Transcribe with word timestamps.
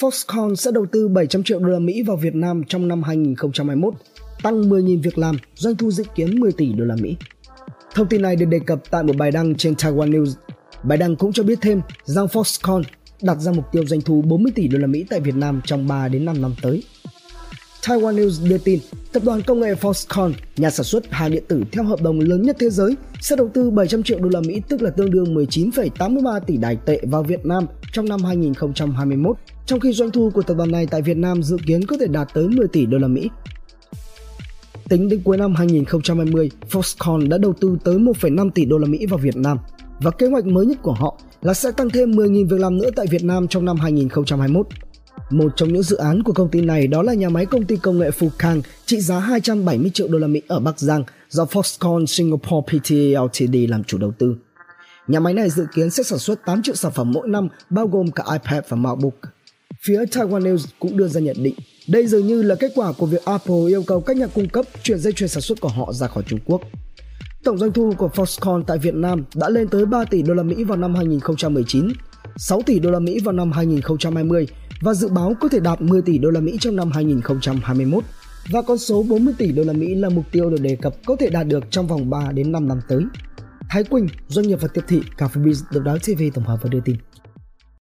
Foxconn 0.00 0.54
sẽ 0.54 0.70
đầu 0.70 0.86
tư 0.92 1.08
700 1.08 1.42
triệu 1.42 1.58
đô 1.58 1.68
la 1.68 1.78
Mỹ 1.78 2.02
vào 2.02 2.16
Việt 2.16 2.34
Nam 2.34 2.62
trong 2.68 2.88
năm 2.88 3.02
2021, 3.02 3.94
tăng 4.42 4.62
10.000 4.62 5.02
việc 5.02 5.18
làm, 5.18 5.36
doanh 5.54 5.76
thu 5.76 5.90
dự 5.90 6.04
kiến 6.14 6.40
10 6.40 6.52
tỷ 6.52 6.72
đô 6.72 6.84
la 6.84 6.96
Mỹ. 7.00 7.16
Thông 7.94 8.08
tin 8.08 8.22
này 8.22 8.36
được 8.36 8.46
đề 8.46 8.58
cập 8.66 8.90
tại 8.90 9.02
một 9.02 9.16
bài 9.16 9.30
đăng 9.30 9.54
trên 9.54 9.74
Taiwan 9.74 10.10
News. 10.10 10.32
Bài 10.82 10.98
đăng 10.98 11.16
cũng 11.16 11.32
cho 11.32 11.42
biết 11.42 11.58
thêm 11.60 11.80
rằng 12.04 12.26
Foxconn 12.26 12.82
đặt 13.22 13.34
ra 13.40 13.52
mục 13.52 13.64
tiêu 13.72 13.86
doanh 13.86 14.00
thu 14.00 14.22
40 14.22 14.52
tỷ 14.54 14.68
đô 14.68 14.78
la 14.78 14.86
Mỹ 14.86 15.04
tại 15.10 15.20
Việt 15.20 15.34
Nam 15.34 15.60
trong 15.64 15.88
3 15.88 16.08
đến 16.08 16.24
5 16.24 16.42
năm 16.42 16.54
tới. 16.62 16.82
Taiwan 17.82 18.16
News 18.16 18.48
đưa 18.48 18.58
tin, 18.58 18.80
tập 19.16 19.22
đoàn 19.24 19.42
công 19.42 19.60
nghệ 19.60 19.74
Foxconn, 19.74 20.32
nhà 20.56 20.70
sản 20.70 20.84
xuất 20.84 21.12
hàng 21.12 21.30
điện 21.30 21.44
tử 21.48 21.62
theo 21.72 21.84
hợp 21.84 22.02
đồng 22.02 22.20
lớn 22.20 22.42
nhất 22.42 22.56
thế 22.60 22.70
giới, 22.70 22.96
sẽ 23.20 23.36
đầu 23.36 23.50
tư 23.54 23.70
700 23.70 24.02
triệu 24.02 24.18
đô 24.18 24.28
la 24.28 24.40
Mỹ 24.40 24.62
tức 24.68 24.82
là 24.82 24.90
tương 24.90 25.10
đương 25.10 25.34
19,83 25.34 26.40
tỷ 26.40 26.56
đài 26.56 26.76
tệ 26.76 27.00
vào 27.02 27.22
Việt 27.22 27.46
Nam 27.46 27.66
trong 27.92 28.08
năm 28.08 28.24
2021, 28.24 29.36
trong 29.66 29.80
khi 29.80 29.92
doanh 29.92 30.10
thu 30.10 30.30
của 30.34 30.42
tập 30.42 30.54
đoàn 30.56 30.70
này 30.70 30.86
tại 30.86 31.02
Việt 31.02 31.16
Nam 31.16 31.42
dự 31.42 31.56
kiến 31.66 31.86
có 31.86 31.96
thể 32.00 32.06
đạt 32.06 32.28
tới 32.34 32.48
10 32.48 32.68
tỷ 32.68 32.86
đô 32.86 32.98
la 32.98 33.08
Mỹ. 33.08 33.30
Tính 34.88 35.08
đến 35.08 35.20
cuối 35.24 35.36
năm 35.36 35.54
2020, 35.54 36.50
Foxconn 36.70 37.28
đã 37.28 37.38
đầu 37.38 37.52
tư 37.60 37.76
tới 37.84 37.96
1,5 37.96 38.50
tỷ 38.50 38.64
đô 38.64 38.78
la 38.78 38.86
Mỹ 38.86 39.06
vào 39.06 39.18
Việt 39.18 39.36
Nam 39.36 39.58
và 40.00 40.10
kế 40.10 40.26
hoạch 40.26 40.46
mới 40.46 40.66
nhất 40.66 40.78
của 40.82 40.92
họ 40.92 41.20
là 41.42 41.54
sẽ 41.54 41.70
tăng 41.70 41.90
thêm 41.90 42.10
10.000 42.10 42.48
việc 42.48 42.60
làm 42.60 42.78
nữa 42.78 42.90
tại 42.96 43.06
Việt 43.10 43.24
Nam 43.24 43.48
trong 43.48 43.64
năm 43.64 43.76
2021. 43.76 44.66
Một 45.30 45.52
trong 45.56 45.72
những 45.72 45.82
dự 45.82 45.96
án 45.96 46.22
của 46.22 46.32
công 46.32 46.48
ty 46.48 46.60
này 46.60 46.86
đó 46.86 47.02
là 47.02 47.14
nhà 47.14 47.28
máy 47.28 47.46
công 47.46 47.64
ty 47.64 47.76
công 47.76 47.98
nghệ 47.98 48.10
Fukang 48.10 48.62
trị 48.86 49.00
giá 49.00 49.18
270 49.18 49.90
triệu 49.94 50.08
đô 50.08 50.18
la 50.18 50.26
Mỹ 50.26 50.42
ở 50.48 50.60
Bắc 50.60 50.80
Giang 50.80 51.04
do 51.28 51.44
Foxconn 51.44 52.06
Singapore 52.06 52.78
Pte 52.78 52.96
Ltd 52.96 53.56
làm 53.68 53.84
chủ 53.84 53.98
đầu 53.98 54.12
tư. 54.18 54.36
Nhà 55.08 55.20
máy 55.20 55.34
này 55.34 55.50
dự 55.50 55.66
kiến 55.74 55.90
sẽ 55.90 56.02
sản 56.02 56.18
xuất 56.18 56.44
8 56.46 56.62
triệu 56.62 56.74
sản 56.74 56.92
phẩm 56.94 57.12
mỗi 57.12 57.28
năm 57.28 57.48
bao 57.70 57.86
gồm 57.86 58.10
cả 58.10 58.24
iPad 58.32 58.64
và 58.68 58.76
MacBook. 58.76 59.14
Phía 59.84 60.04
Taiwan 60.04 60.42
News 60.42 60.66
cũng 60.78 60.96
đưa 60.96 61.08
ra 61.08 61.20
nhận 61.20 61.36
định 61.42 61.54
đây 61.88 62.06
dường 62.06 62.26
như 62.26 62.42
là 62.42 62.54
kết 62.54 62.72
quả 62.74 62.92
của 62.92 63.06
việc 63.06 63.24
Apple 63.24 63.68
yêu 63.68 63.82
cầu 63.82 64.00
các 64.00 64.16
nhà 64.16 64.26
cung 64.26 64.48
cấp 64.48 64.64
chuyển 64.82 64.98
dây 64.98 65.12
chuyền 65.12 65.28
sản 65.28 65.40
xuất 65.40 65.60
của 65.60 65.68
họ 65.68 65.92
ra 65.92 66.06
khỏi 66.06 66.24
Trung 66.26 66.40
Quốc. 66.44 66.60
Tổng 67.44 67.58
doanh 67.58 67.72
thu 67.72 67.92
của 67.98 68.10
Foxconn 68.14 68.62
tại 68.62 68.78
Việt 68.78 68.94
Nam 68.94 69.24
đã 69.34 69.48
lên 69.48 69.68
tới 69.68 69.86
3 69.86 70.04
tỷ 70.04 70.22
đô 70.22 70.34
la 70.34 70.42
Mỹ 70.42 70.64
vào 70.64 70.76
năm 70.76 70.94
2019, 70.94 71.88
6 72.36 72.62
tỷ 72.62 72.78
đô 72.78 72.90
la 72.90 72.98
Mỹ 72.98 73.20
vào 73.20 73.32
năm 73.32 73.52
2020 73.52 74.46
và 74.80 74.94
dự 74.94 75.08
báo 75.08 75.34
có 75.40 75.48
thể 75.48 75.60
đạt 75.60 75.82
10 75.82 76.02
tỷ 76.02 76.18
đô 76.18 76.30
la 76.30 76.40
Mỹ 76.40 76.56
trong 76.60 76.76
năm 76.76 76.90
2021 76.90 78.04
và 78.50 78.62
con 78.62 78.78
số 78.78 79.02
40 79.02 79.34
tỷ 79.38 79.52
đô 79.52 79.62
la 79.62 79.72
Mỹ 79.72 79.94
là 79.94 80.08
mục 80.08 80.24
tiêu 80.32 80.50
được 80.50 80.60
đề 80.60 80.76
cập 80.82 80.94
có 81.06 81.16
thể 81.20 81.30
đạt 81.30 81.46
được 81.46 81.64
trong 81.70 81.86
vòng 81.86 82.10
3 82.10 82.32
đến 82.32 82.52
5 82.52 82.68
năm 82.68 82.80
tới. 82.88 83.02
Thái 83.68 83.84
Quỳnh, 83.84 84.08
doanh 84.28 84.48
nghiệp 84.48 84.58
và 84.60 84.68
tiếp 84.68 84.82
thị 84.88 85.02
Cà 85.16 85.28
Biz 85.34 85.62
Độc 85.72 85.84
đáo 85.84 85.98
TV 85.98 86.22
tổng 86.34 86.44
hợp 86.44 86.58
và 86.62 86.68
đưa 86.68 86.80
tin. 86.80 86.96